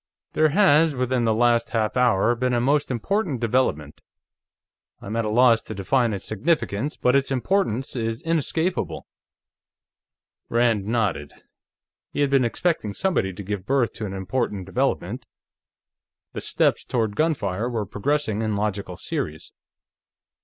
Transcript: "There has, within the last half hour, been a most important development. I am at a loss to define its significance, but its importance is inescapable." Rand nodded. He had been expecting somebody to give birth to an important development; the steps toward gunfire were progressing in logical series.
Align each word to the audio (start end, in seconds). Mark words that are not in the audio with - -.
"There 0.33 0.49
has, 0.49 0.95
within 0.95 1.25
the 1.25 1.33
last 1.35 1.69
half 1.73 1.95
hour, 1.95 2.33
been 2.33 2.55
a 2.55 2.59
most 2.59 2.89
important 2.89 3.39
development. 3.39 4.01
I 4.99 5.05
am 5.05 5.15
at 5.15 5.25
a 5.25 5.29
loss 5.29 5.61
to 5.61 5.75
define 5.75 6.11
its 6.11 6.25
significance, 6.27 6.97
but 6.97 7.15
its 7.15 7.29
importance 7.29 7.95
is 7.95 8.23
inescapable." 8.23 9.05
Rand 10.49 10.87
nodded. 10.87 11.33
He 12.11 12.21
had 12.21 12.31
been 12.31 12.45
expecting 12.45 12.95
somebody 12.95 13.31
to 13.31 13.43
give 13.43 13.67
birth 13.67 13.93
to 13.93 14.07
an 14.07 14.13
important 14.13 14.65
development; 14.65 15.27
the 16.33 16.41
steps 16.41 16.83
toward 16.83 17.15
gunfire 17.15 17.69
were 17.69 17.85
progressing 17.85 18.41
in 18.41 18.55
logical 18.55 18.97
series. 18.97 19.53